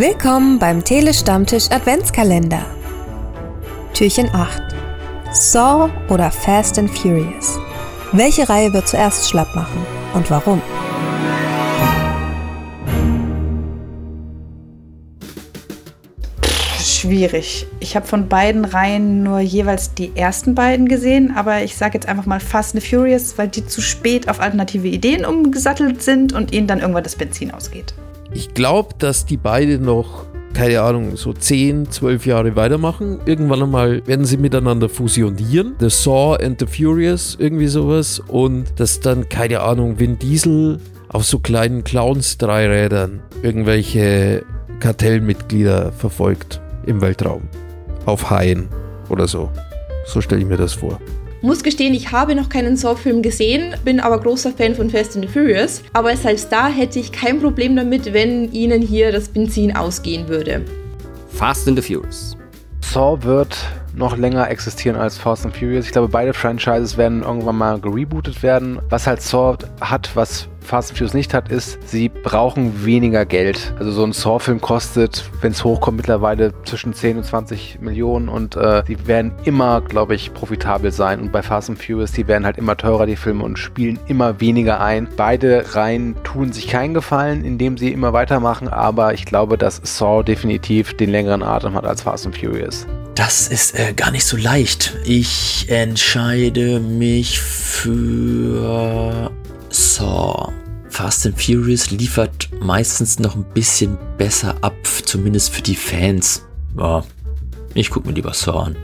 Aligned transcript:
Willkommen 0.00 0.58
beim 0.58 0.82
Telestammtisch 0.82 1.70
Adventskalender. 1.70 2.64
Türchen 3.92 4.34
8. 4.34 4.62
Saw 5.30 5.90
oder 6.08 6.30
Fast 6.30 6.78
and 6.78 6.90
Furious? 6.90 7.58
Welche 8.10 8.48
Reihe 8.48 8.72
wird 8.72 8.88
zuerst 8.88 9.28
schlapp 9.28 9.54
machen 9.54 9.84
und 10.14 10.30
warum? 10.30 10.62
Schwierig. 16.82 17.66
Ich 17.80 17.94
habe 17.94 18.06
von 18.06 18.26
beiden 18.26 18.64
Reihen 18.64 19.22
nur 19.22 19.40
jeweils 19.40 19.92
die 19.92 20.16
ersten 20.16 20.54
beiden 20.54 20.88
gesehen, 20.88 21.36
aber 21.36 21.62
ich 21.62 21.76
sage 21.76 21.98
jetzt 21.98 22.08
einfach 22.08 22.24
mal 22.24 22.40
Fast 22.40 22.74
and 22.74 22.82
Furious, 22.82 23.36
weil 23.36 23.48
die 23.48 23.66
zu 23.66 23.82
spät 23.82 24.30
auf 24.30 24.40
alternative 24.40 24.88
Ideen 24.88 25.26
umgesattelt 25.26 26.02
sind 26.02 26.32
und 26.32 26.54
ihnen 26.54 26.66
dann 26.66 26.80
irgendwann 26.80 27.04
das 27.04 27.16
Benzin 27.16 27.50
ausgeht. 27.50 27.92
Ich 28.32 28.54
glaube, 28.54 28.94
dass 28.98 29.26
die 29.26 29.36
beide 29.36 29.78
noch, 29.78 30.26
keine 30.54 30.80
Ahnung, 30.82 31.16
so 31.16 31.32
10, 31.32 31.90
12 31.90 32.26
Jahre 32.26 32.56
weitermachen. 32.56 33.20
Irgendwann 33.26 33.62
einmal 33.62 34.06
werden 34.06 34.24
sie 34.24 34.36
miteinander 34.36 34.88
fusionieren. 34.88 35.74
The 35.80 35.90
Saw 35.90 36.36
and 36.36 36.60
the 36.60 36.66
Furious, 36.66 37.36
irgendwie 37.38 37.66
sowas. 37.66 38.20
Und 38.20 38.78
dass 38.78 39.00
dann, 39.00 39.28
keine 39.28 39.60
Ahnung, 39.60 39.98
Vin 39.98 40.18
Diesel 40.18 40.78
auf 41.08 41.24
so 41.24 41.40
kleinen 41.40 41.82
Clowns-Dreirädern 41.82 43.20
irgendwelche 43.42 44.44
Kartellmitglieder 44.78 45.92
verfolgt 45.92 46.60
im 46.86 47.00
Weltraum. 47.00 47.42
Auf 48.06 48.30
Haien 48.30 48.68
oder 49.08 49.26
so. 49.26 49.50
So 50.06 50.20
stelle 50.20 50.40
ich 50.40 50.46
mir 50.46 50.56
das 50.56 50.72
vor. 50.72 51.00
Muss 51.42 51.62
gestehen, 51.62 51.94
ich 51.94 52.12
habe 52.12 52.34
noch 52.34 52.50
keinen 52.50 52.76
Saw-Film 52.76 53.22
gesehen, 53.22 53.74
bin 53.82 53.98
aber 53.98 54.20
großer 54.20 54.52
Fan 54.52 54.74
von 54.74 54.90
Fast 54.90 55.16
and 55.16 55.24
the 55.24 55.32
Furious. 55.32 55.82
Aber 55.94 56.14
selbst 56.14 56.52
da 56.52 56.68
hätte 56.68 56.98
ich 56.98 57.12
kein 57.12 57.40
Problem 57.40 57.76
damit, 57.76 58.12
wenn 58.12 58.52
ihnen 58.52 58.82
hier 58.82 59.10
das 59.10 59.30
Benzin 59.30 59.74
ausgehen 59.74 60.28
würde. 60.28 60.62
Fast 61.30 61.66
and 61.66 61.82
the 61.82 61.94
Furious. 61.94 62.36
Saw 62.82 63.16
wird 63.22 63.56
noch 63.94 64.18
länger 64.18 64.50
existieren 64.50 64.96
als 64.96 65.16
Fast 65.16 65.46
and 65.46 65.56
Furious. 65.56 65.86
Ich 65.86 65.92
glaube, 65.92 66.08
beide 66.08 66.34
Franchises 66.34 66.98
werden 66.98 67.22
irgendwann 67.22 67.56
mal 67.56 67.80
gerebootet 67.80 68.42
werden. 68.42 68.78
Was 68.90 69.06
halt 69.06 69.22
Saw 69.22 69.56
hat, 69.80 70.10
was 70.14 70.46
Fast 70.60 70.90
and 70.90 70.98
Furious 70.98 71.14
nicht 71.14 71.34
hat, 71.34 71.50
ist, 71.50 71.78
sie 71.88 72.08
brauchen 72.08 72.84
weniger 72.84 73.24
Geld. 73.24 73.74
Also 73.78 73.92
so 73.92 74.04
ein 74.04 74.12
Saw-Film 74.12 74.60
kostet, 74.60 75.24
wenn 75.40 75.52
es 75.52 75.64
hochkommt, 75.64 75.96
mittlerweile 75.96 76.52
zwischen 76.64 76.94
10 76.94 77.18
und 77.18 77.24
20 77.24 77.78
Millionen 77.80 78.28
und 78.28 78.56
äh, 78.56 78.82
die 78.84 79.06
werden 79.06 79.32
immer, 79.44 79.80
glaube 79.80 80.14
ich, 80.14 80.32
profitabel 80.34 80.92
sein. 80.92 81.20
Und 81.20 81.32
bei 81.32 81.42
Fast 81.42 81.70
and 81.70 81.82
Furious, 81.82 82.12
die 82.12 82.26
werden 82.28 82.44
halt 82.44 82.58
immer 82.58 82.76
teurer, 82.76 83.06
die 83.06 83.16
Filme, 83.16 83.44
und 83.44 83.58
spielen 83.58 83.98
immer 84.06 84.40
weniger 84.40 84.80
ein. 84.80 85.08
Beide 85.16 85.74
Reihen 85.74 86.14
tun 86.24 86.52
sich 86.52 86.68
keinen 86.68 86.94
Gefallen, 86.94 87.44
indem 87.44 87.76
sie 87.76 87.92
immer 87.92 88.12
weitermachen, 88.12 88.68
aber 88.68 89.14
ich 89.14 89.24
glaube, 89.24 89.58
dass 89.58 89.80
Saw 89.82 90.22
definitiv 90.22 90.96
den 90.96 91.10
längeren 91.10 91.42
Atem 91.42 91.74
hat 91.74 91.84
als 91.84 92.02
Fast 92.02 92.26
and 92.26 92.36
Furious. 92.36 92.86
Das 93.14 93.48
ist 93.48 93.78
äh, 93.78 93.92
gar 93.92 94.10
nicht 94.10 94.24
so 94.24 94.36
leicht. 94.36 94.96
Ich 95.04 95.66
entscheide 95.68 96.80
mich 96.80 97.40
für 97.40 99.30
Saw. 99.70 100.52
Fast 100.88 101.24
and 101.24 101.40
Furious 101.40 101.90
liefert 101.90 102.48
meistens 102.60 103.18
noch 103.18 103.36
ein 103.36 103.44
bisschen 103.54 103.96
besser 104.18 104.56
ab, 104.60 104.74
zumindest 105.04 105.50
für 105.50 105.62
die 105.62 105.76
Fans. 105.76 106.44
Ja, 106.76 107.04
ich 107.74 107.90
gucke 107.90 108.08
mir 108.08 108.14
lieber 108.14 108.34
Saw 108.34 108.66
an. 108.66 108.76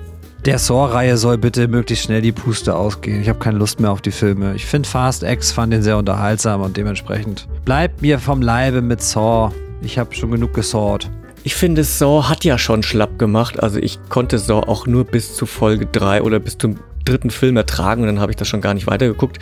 Der 0.45 0.61
Saw-Reihe 0.61 1.17
soll 1.17 1.39
bitte 1.39 1.67
möglichst 1.67 2.05
schnell 2.05 2.23
die 2.23 2.31
Puste 2.31 2.77
ausgehen. 2.77 3.21
Ich 3.21 3.29
habe 3.29 3.41
keine 3.41 3.59
Lust 3.59 3.81
mehr 3.81 3.91
auf 3.91 4.01
die 4.01 4.13
Filme. 4.13 4.55
Ich 4.55 4.65
finde 4.65 4.89
Fast 4.89 5.25
X 5.25 5.51
fand 5.51 5.73
den 5.73 5.83
sehr 5.83 5.99
unterhaltsam 5.99 6.61
und 6.61 6.77
dementsprechend 6.77 7.49
bleibt 7.65 8.01
mir 8.01 8.21
vom 8.21 8.41
Leibe 8.41 8.81
mit 8.81 9.03
Saw. 9.03 9.53
Ich 9.83 9.99
habe 9.99 10.15
schon 10.15 10.31
genug 10.31 10.55
gesawt. 10.55 11.11
Ich 11.47 11.55
finde, 11.55 11.85
Saw 11.85 12.25
hat 12.25 12.45
ja 12.45 12.59
schon 12.59 12.83
schlapp 12.83 13.21
gemacht. 13.21 13.63
Also 13.63 13.79
ich 13.79 14.01
konnte 14.09 14.41
Saw 14.41 14.67
auch 14.67 14.89
nur 14.89 15.05
bis 15.05 15.37
zu 15.37 15.47
Folge 15.47 15.87
3 15.87 16.23
oder 16.23 16.41
bis 16.41 16.59
zum 16.59 16.81
dritten 17.05 17.31
Film 17.31 17.57
ertragen 17.57 18.01
und 18.01 18.09
dann 18.09 18.19
habe 18.19 18.33
ich 18.33 18.37
das 18.37 18.49
schon 18.49 18.61
gar 18.61 18.75
nicht 18.75 18.89
weitergeguckt. 18.89 19.39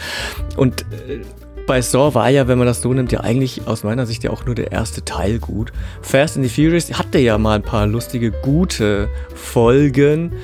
Und 0.59 0.83
äh, 0.83 1.21
bei 1.67 1.81
Saw 1.81 2.15
war 2.15 2.29
ja, 2.29 2.47
wenn 2.47 2.59
man 2.59 2.67
das 2.67 2.83
so 2.83 2.93
nimmt, 2.93 3.11
ja 3.11 3.21
eigentlich 3.21 3.67
aus 3.67 3.85
meiner 3.85 4.05
Sicht 4.05 4.23
ja 4.23 4.33
auch 4.33 4.45
nur 4.45 4.55
der 4.55 4.71
erste 4.71 5.03
Teil 5.03 5.39
gut. 5.39 5.73
Fast 6.03 6.37
and 6.37 6.47
the 6.47 6.51
Furious 6.51 6.93
hatte 6.93 7.21
ja 7.21 7.39
mal 7.39 7.55
ein 7.55 7.63
paar 7.63 7.87
lustige, 7.87 8.33
gute 8.33 9.09
Folgen. 9.35 10.35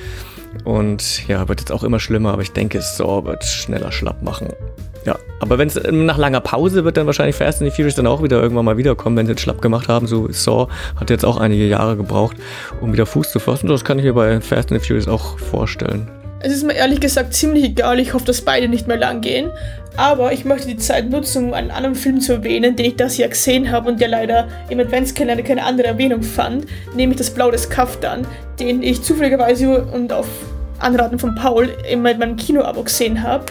Und 0.63 1.27
ja, 1.27 1.47
wird 1.47 1.59
jetzt 1.59 1.71
auch 1.71 1.83
immer 1.83 1.99
schlimmer, 1.99 2.33
aber 2.33 2.41
ich 2.41 2.53
denke, 2.53 2.81
Saw 2.81 3.23
wird 3.23 3.45
schneller 3.45 3.91
schlapp 3.91 4.23
machen. 4.23 4.47
Ja, 5.05 5.17
aber 5.39 5.57
wenn 5.57 5.67
es 5.67 5.79
nach 5.89 6.17
langer 6.17 6.41
Pause 6.41 6.85
wird, 6.85 6.97
dann 6.97 7.07
wahrscheinlich 7.07 7.35
Fast 7.35 7.61
and 7.61 7.71
the 7.71 7.75
Furious 7.75 7.95
dann 7.95 8.07
auch 8.07 8.21
wieder 8.21 8.41
irgendwann 8.41 8.65
mal 8.65 8.77
wiederkommen, 8.77 9.17
wenn 9.17 9.25
sie 9.25 9.31
jetzt 9.31 9.41
schlapp 9.41 9.61
gemacht 9.61 9.87
haben. 9.87 10.05
So 10.05 10.31
Saw 10.31 10.67
hat 10.99 11.09
jetzt 11.09 11.25
auch 11.25 11.37
einige 11.37 11.65
Jahre 11.65 11.97
gebraucht, 11.97 12.37
um 12.81 12.93
wieder 12.93 13.05
Fuß 13.05 13.31
zu 13.31 13.39
fassen. 13.39 13.67
Das 13.67 13.83
kann 13.83 13.97
ich 13.97 14.05
mir 14.05 14.13
bei 14.13 14.39
Fast 14.41 14.71
and 14.71 14.81
the 14.81 14.87
Furious 14.87 15.07
auch 15.07 15.39
vorstellen. 15.39 16.07
Es 16.43 16.51
ist 16.51 16.65
mir 16.65 16.73
ehrlich 16.73 16.99
gesagt 16.99 17.35
ziemlich 17.35 17.63
egal, 17.65 17.99
ich 17.99 18.15
hoffe, 18.15 18.25
dass 18.25 18.41
beide 18.41 18.67
nicht 18.67 18.87
mehr 18.87 18.97
lang 18.97 19.21
gehen. 19.21 19.51
Aber 19.95 20.31
ich 20.31 20.43
möchte 20.43 20.67
die 20.67 20.77
Zeit 20.77 21.09
nutzen, 21.09 21.45
um 21.45 21.53
einen 21.53 21.69
anderen 21.69 21.95
Film 21.95 22.19
zu 22.19 22.33
erwähnen, 22.33 22.75
den 22.75 22.85
ich 22.85 22.95
das 22.95 23.17
Jahr 23.17 23.29
gesehen 23.29 23.71
habe 23.71 23.89
und 23.89 24.01
der 24.01 24.07
leider 24.07 24.47
im 24.69 24.79
Adventskalender 24.79 25.43
keine 25.43 25.63
andere 25.63 25.87
Erwähnung 25.87 26.23
fand, 26.23 26.65
nämlich 26.95 27.17
das 27.17 27.29
Blau 27.29 27.51
des 27.51 27.69
Kaftan, 27.69 28.25
den 28.59 28.81
ich 28.81 29.03
zufälligerweise 29.03 29.83
und 29.85 30.13
auf 30.13 30.27
Anraten 30.79 31.19
von 31.19 31.35
Paul 31.35 31.69
in 31.89 32.01
meinem 32.01 32.35
Kinoabo 32.37 32.83
gesehen 32.83 33.21
habe. 33.21 33.45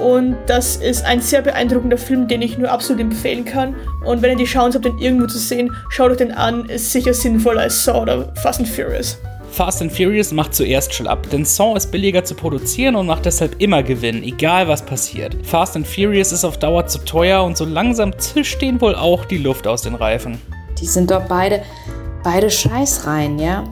Und 0.00 0.36
das 0.46 0.76
ist 0.76 1.04
ein 1.04 1.20
sehr 1.20 1.42
beeindruckender 1.42 1.98
Film, 1.98 2.28
den 2.28 2.42
ich 2.42 2.58
nur 2.58 2.70
absolut 2.70 3.00
empfehlen 3.00 3.44
kann. 3.44 3.74
Und 4.04 4.22
wenn 4.22 4.32
ihr 4.32 4.36
die 4.36 4.44
Chance 4.44 4.76
habt, 4.78 4.84
den 4.84 4.98
irgendwo 4.98 5.26
zu 5.26 5.38
sehen, 5.38 5.74
schaut 5.88 6.10
euch 6.10 6.16
den 6.18 6.32
an. 6.32 6.68
Ist 6.68 6.92
sicher 6.92 7.14
sinnvoller 7.14 7.62
als 7.62 7.84
Saw 7.84 8.00
oder 8.00 8.34
Fast 8.36 8.60
and 8.60 8.68
Furious. 8.68 9.18
Fast 9.54 9.82
and 9.82 9.92
Furious 9.92 10.32
macht 10.32 10.52
zuerst 10.52 10.92
schlapp, 10.92 11.30
denn 11.30 11.44
Saw 11.44 11.76
ist 11.76 11.92
billiger 11.92 12.24
zu 12.24 12.34
produzieren 12.34 12.96
und 12.96 13.06
macht 13.06 13.24
deshalb 13.24 13.62
immer 13.62 13.84
Gewinn, 13.84 14.24
egal 14.24 14.66
was 14.66 14.84
passiert. 14.84 15.36
Fast 15.44 15.76
and 15.76 15.86
Furious 15.86 16.32
ist 16.32 16.44
auf 16.44 16.58
Dauer 16.58 16.88
zu 16.88 16.98
teuer 17.04 17.44
und 17.44 17.56
so 17.56 17.64
langsam 17.64 18.18
zischt 18.18 18.60
denen 18.60 18.80
wohl 18.80 18.96
auch 18.96 19.24
die 19.24 19.38
Luft 19.38 19.68
aus 19.68 19.82
den 19.82 19.94
Reifen. 19.94 20.40
Die 20.80 20.86
sind 20.86 21.12
doch 21.12 21.22
beide, 21.28 21.62
beide 22.24 22.50
Scheißreihen, 22.50 23.38
ja? 23.38 23.62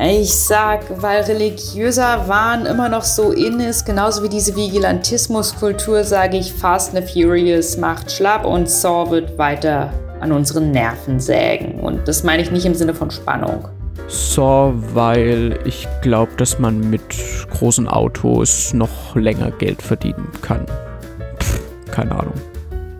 Ich 0.00 0.32
sag, 0.32 1.02
weil 1.02 1.22
religiöser 1.22 2.28
Wahn 2.28 2.66
immer 2.66 2.88
noch 2.88 3.02
so 3.02 3.32
in 3.32 3.58
ist, 3.58 3.84
genauso 3.84 4.22
wie 4.22 4.28
diese 4.28 4.54
Vigilantismuskultur, 4.54 6.04
sage 6.04 6.36
ich, 6.36 6.52
Fast 6.52 6.94
and 6.94 7.10
Furious 7.10 7.76
macht 7.76 8.12
schlapp 8.12 8.44
und 8.44 8.70
Saw 8.70 9.10
wird 9.10 9.36
weiter 9.38 9.92
an 10.20 10.30
unseren 10.30 10.70
Nerven 10.70 11.18
sägen. 11.18 11.80
Und 11.80 12.06
das 12.06 12.22
meine 12.22 12.42
ich 12.42 12.52
nicht 12.52 12.64
im 12.64 12.74
Sinne 12.74 12.94
von 12.94 13.10
Spannung. 13.10 13.66
Saw, 14.06 14.72
weil 14.94 15.58
ich 15.64 15.88
glaube, 16.00 16.30
dass 16.36 16.60
man 16.60 16.88
mit 16.90 17.02
großen 17.50 17.88
Autos 17.88 18.72
noch 18.72 19.16
länger 19.16 19.50
Geld 19.50 19.82
verdienen 19.82 20.30
kann. 20.42 20.64
Pff, 21.40 21.60
keine 21.90 22.12
Ahnung. 22.12 22.34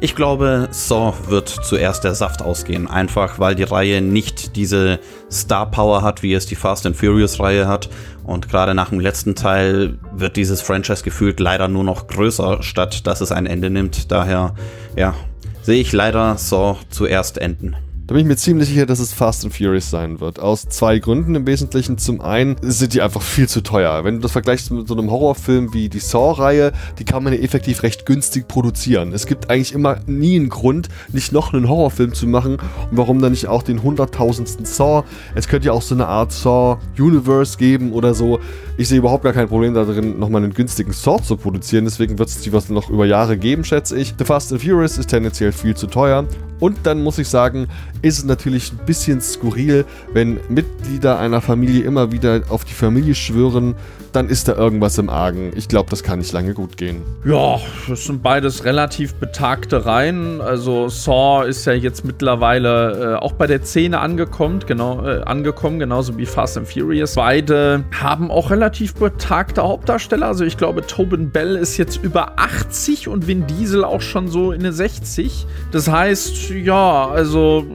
Ich 0.01 0.15
glaube, 0.15 0.69
Saw 0.71 1.13
wird 1.27 1.49
zuerst 1.49 2.05
der 2.05 2.15
Saft 2.15 2.41
ausgehen, 2.41 2.87
einfach 2.87 3.41
weil 3.41 3.57
die 3.57 3.65
Reihe 3.65 4.01
nicht 4.01 4.55
diese 4.55 5.01
Star 5.29 5.69
Power 5.69 6.03
hat, 6.03 6.23
wie 6.23 6.35
es 6.35 6.47
die 6.47 6.55
Fast 6.55 6.87
and 6.87 6.97
Furious 6.97 7.41
Reihe 7.41 7.67
hat. 7.67 7.89
Und 8.23 8.49
gerade 8.49 8.75
nach 8.75 8.91
dem 8.91 9.01
letzten 9.01 9.35
Teil 9.35 9.99
wird 10.13 10.37
dieses 10.37 10.63
Franchise 10.63 11.03
gefühlt 11.03 11.41
leider 11.41 11.67
nur 11.67 11.83
noch 11.83 12.07
größer, 12.07 12.63
statt 12.63 13.09
dass 13.09 13.21
es 13.21 13.33
ein 13.33 13.47
Ende 13.47 13.71
nimmt. 13.71 14.13
Daher, 14.13 14.55
ja, 14.95 15.15
sehe 15.63 15.81
ich 15.81 15.93
leider 15.93 16.39
Saw 16.39 16.79
zuerst 16.91 17.39
enden. 17.39 17.75
Da 18.09 18.15
bin 18.15 18.23
ich 18.23 18.27
mir 18.27 18.37
ziemlich 18.37 18.69
sicher, 18.69 18.87
dass 18.87 19.01
es 19.01 19.13
Fast 19.13 19.45
and 19.45 19.55
Furious 19.55 19.91
sein 19.91 20.19
wird. 20.19 20.41
Aus 20.41 20.63
zwei 20.67 20.99
Gründen 20.99 21.35
im 21.35 21.47
Wesentlichen. 21.47 21.99
Zum 21.99 22.23
einen 22.23 22.57
sind 22.63 22.95
die 22.95 23.03
einfach 23.03 23.21
viel 23.21 23.51
zu 23.51 23.61
teuer. 23.61 24.03
Wenn 24.03 24.15
du 24.15 24.21
das 24.23 24.33
vergleichst 24.33 24.71
mit 24.71 24.89
so 24.89 24.97
einem 24.97 25.11
Horrorfilm 25.11 25.75
wie 25.75 25.91
die 25.91 25.99
Saw-Reihe, 25.99 26.73
die 26.99 27.05
kann 27.05 27.23
man 27.23 27.35
ja 27.35 27.41
effektiv 27.41 27.83
recht 27.83 28.07
günstig 28.07 28.49
produzieren. 28.49 29.13
Es 29.13 29.27
gibt 29.27 29.51
eigentlich 29.51 29.75
immer 29.75 29.99
nie 30.07 30.37
einen 30.37 30.49
Grund, 30.49 30.89
nicht 31.13 31.33
noch 31.33 31.53
einen 31.53 31.69
Horrorfilm 31.69 32.15
zu 32.15 32.27
machen 32.27 32.55
und 32.55 32.97
warum 32.97 33.21
dann 33.21 33.33
nicht 33.33 33.47
auch 33.47 33.63
den 33.63 33.83
hunderttausendsten 33.83 34.65
Saw. 34.65 35.05
Es 35.35 35.47
könnte 35.47 35.67
ja 35.67 35.75
auch 35.75 35.83
so 35.83 35.95
eine 35.95 36.07
Art 36.07 36.33
Saw-Universe 36.33 37.59
geben 37.59 37.93
oder 37.93 38.15
so. 38.15 38.41
Ich 38.79 38.89
sehe 38.89 38.97
überhaupt 38.97 39.25
gar 39.25 39.35
kein 39.35 39.49
Problem 39.49 39.75
darin, 39.75 40.19
nochmal 40.19 40.43
einen 40.43 40.55
günstigen 40.55 40.95
Saw 40.95 41.23
zu 41.23 41.37
produzieren. 41.37 41.85
Deswegen 41.85 42.19
wird 42.19 42.31
es 42.31 42.41
die 42.41 42.55
was 42.55 42.71
noch 42.71 42.89
über 42.89 43.05
Jahre 43.05 43.37
geben, 43.37 43.65
schätze 43.65 43.99
ich. 43.99 44.15
The 44.17 44.25
Fast 44.25 44.51
and 44.51 44.63
Furious 44.63 44.97
ist 44.97 45.11
tendenziell 45.11 45.53
viel 45.53 45.77
zu 45.77 45.89
teuer. 45.89 46.27
Und 46.61 46.79
dann 46.85 47.03
muss 47.03 47.19
ich 47.19 47.29
sagen, 47.29 47.69
ist 48.03 48.19
es 48.19 48.25
natürlich 48.25 48.73
ein 48.73 48.85
bisschen 48.87 49.21
skurril, 49.21 49.85
wenn 50.13 50.41
Mitglieder 50.49 51.19
einer 51.19 51.41
Familie 51.41 51.85
immer 51.85 52.13
wieder 52.13 52.43
auf 52.49 52.65
die 52.65 52.75
Familie 52.75 53.15
schwören, 53.15 53.75
dann 54.13 54.29
ist 54.29 54.49
da 54.49 54.55
irgendwas 54.55 54.99
im 54.99 55.11
Argen. 55.11 55.53
Ich 55.55 55.69
glaube, 55.69 55.91
das 55.91 56.03
kann 56.03 56.19
nicht 56.19 56.33
lange 56.33 56.55
gut 56.55 56.77
gehen. 56.77 57.03
Ja, 57.25 57.61
das 57.89 58.05
sind 58.05 58.23
beides 58.23 58.65
relativ 58.65 59.15
betagte 59.15 59.85
Reihen. 59.85 60.41
Also 60.41 60.89
Saw 60.89 61.47
ist 61.47 61.65
ja 61.67 61.73
jetzt 61.73 62.05
mittlerweile 62.05 63.15
äh, 63.15 63.17
auch 63.17 63.33
bei 63.33 63.47
der 63.47 63.63
Szene 63.63 64.01
angekommen, 64.01 64.61
genau, 64.67 65.07
äh, 65.07 65.23
angekommen, 65.23 65.79
genauso 65.79 66.17
wie 66.17 66.27
Fast 66.27 66.57
and 66.57 66.69
Furious. 66.69 67.15
Beide 67.15 67.85
haben 68.01 68.31
auch 68.31 68.51
relativ 68.51 68.95
betagte 68.95 69.63
Hauptdarsteller. 69.63 70.27
Also 70.27 70.45
ich 70.45 70.57
glaube, 70.57 70.87
Tobin 70.87 71.31
Bell 71.31 71.57
ist 71.57 71.77
jetzt 71.77 72.03
über 72.03 72.39
80 72.39 73.09
und 73.09 73.27
Vin 73.27 73.47
Diesel 73.47 73.85
auch 73.85 74.01
schon 74.01 74.29
so 74.29 74.53
in 74.53 74.63
den 74.63 74.73
60. 74.73 75.47
Das 75.71 75.89
heißt, 75.89 76.48
ja, 76.51 77.09
also 77.09 77.67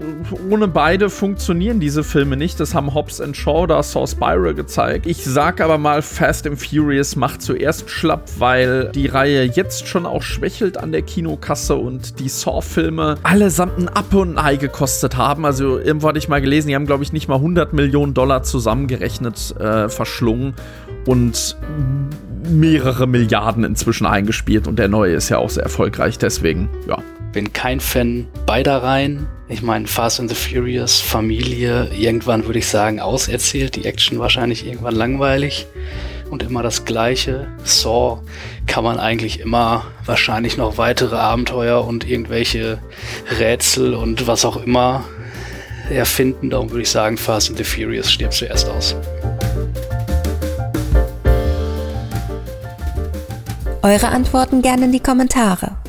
ohne 0.50 0.68
beide 0.68 1.10
funktionieren 1.10 1.80
diese 1.80 2.04
Filme 2.04 2.38
nicht. 2.38 2.60
Das 2.60 2.74
haben 2.74 2.94
Hobbs 2.94 3.22
and 3.22 3.36
Shaw 3.36 3.68
da 3.68 3.81
Saw 3.84 4.08
Spiral 4.08 4.54
gezeigt. 4.54 5.06
Ich 5.06 5.24
sag 5.24 5.62
aber 5.62 5.78
mal, 5.78 6.02
Fast 6.02 6.48
and 6.48 6.60
Furious 6.60 7.16
macht 7.16 7.42
zuerst 7.42 7.90
schlapp, 7.90 8.30
weil 8.38 8.90
die 8.94 9.08
Reihe 9.08 9.44
jetzt 9.44 9.88
schon 9.88 10.06
auch 10.06 10.22
schwächelt 10.22 10.78
an 10.78 10.92
der 10.92 11.02
Kinokasse 11.02 11.75
und 11.75 12.20
die 12.20 12.30
Saw-Filme 12.30 13.18
allesamt 13.24 13.78
ein 13.78 13.90
Ab 13.90 14.14
und 14.14 14.38
ein 14.38 14.38
Ei 14.38 14.56
gekostet 14.56 15.18
haben. 15.18 15.46
Also 15.46 15.80
irgendwo 15.80 16.08
hatte 16.08 16.19
ich 16.19 16.28
mal 16.28 16.42
gelesen, 16.42 16.68
die 16.68 16.76
haben 16.76 16.86
glaube 16.86 17.04
ich 17.04 17.14
nicht 17.14 17.28
mal 17.28 17.36
100 17.36 17.74
Millionen 17.74 18.14
Dollar 18.14 18.44
zusammengerechnet 18.44 19.56
äh, 19.60 19.90
verschlungen 19.90 20.54
und 21.06 21.58
mehrere 22.50 23.08
Milliarden 23.08 23.64
inzwischen 23.64 24.06
eingespielt 24.06 24.68
und 24.68 24.78
der 24.78 24.88
neue 24.88 25.14
ist 25.14 25.30
ja 25.30 25.38
auch 25.38 25.50
sehr 25.50 25.64
erfolgreich, 25.64 26.18
deswegen, 26.18 26.69
ja. 26.88 26.98
Bin 27.33 27.51
kein 27.51 27.80
Fan 27.80 28.27
beider 28.45 28.83
Reihen. 28.83 29.27
Ich 29.50 29.63
meine, 29.63 29.88
Fast 29.88 30.19
and 30.19 30.30
the 30.30 30.35
Furious, 30.35 31.01
Familie, 31.01 31.89
irgendwann 31.97 32.45
würde 32.45 32.59
ich 32.59 32.68
sagen, 32.68 33.00
auserzählt, 33.00 33.75
die 33.75 33.85
Action 33.85 34.19
wahrscheinlich 34.19 34.68
irgendwann 34.68 34.94
langweilig 34.94 35.65
und 36.30 36.44
immer 36.44 36.62
das 36.62 36.85
Gleiche. 36.85 37.47
Saw 37.63 38.21
kann 38.68 38.83
man 38.83 39.00
eigentlich 39.00 39.39
immer 39.39 39.85
wahrscheinlich 40.06 40.57
noch 40.57 40.77
weitere 40.77 41.15
Abenteuer 41.15 41.83
und 41.85 42.07
irgendwelche 42.07 42.77
Rätsel 43.39 43.95
und 43.95 44.27
was 44.27 44.45
auch 44.45 44.57
immer 44.57 45.03
erfinden. 45.89 46.51
Darum 46.51 46.69
würde 46.69 46.83
ich 46.83 46.89
sagen, 46.89 47.18
Fast 47.18 47.50
and 47.50 47.57
the 47.57 47.63
Furious 47.63 48.12
stirbt 48.12 48.33
zuerst 48.33 48.69
aus. 48.69 48.95
Eure 53.81 54.09
Antworten 54.09 54.62
gerne 54.62 54.85
in 54.85 54.91
die 54.91 55.01
Kommentare. 55.01 55.82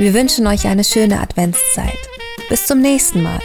Wir 0.00 0.14
wünschen 0.14 0.46
euch 0.46 0.66
eine 0.66 0.82
schöne 0.82 1.20
Adventszeit. 1.20 1.98
Bis 2.48 2.66
zum 2.66 2.80
nächsten 2.80 3.22
Mal. 3.22 3.42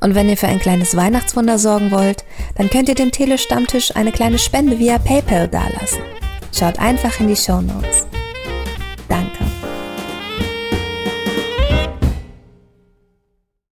Und 0.00 0.14
wenn 0.14 0.30
ihr 0.30 0.38
für 0.38 0.48
ein 0.48 0.58
kleines 0.58 0.96
Weihnachtswunder 0.96 1.58
sorgen 1.58 1.90
wollt, 1.90 2.24
dann 2.56 2.70
könnt 2.70 2.88
ihr 2.88 2.94
dem 2.94 3.12
Telestammtisch 3.12 3.94
eine 3.94 4.10
kleine 4.10 4.38
Spende 4.38 4.78
via 4.78 4.98
PayPal 4.98 5.48
dalassen. 5.48 6.00
Schaut 6.58 6.78
einfach 6.78 7.20
in 7.20 7.28
die 7.28 7.36
Show 7.36 7.60
Notes. 7.60 8.06